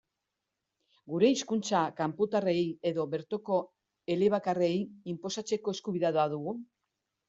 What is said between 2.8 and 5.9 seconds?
edo bertoko elebakarrei, inposatzeko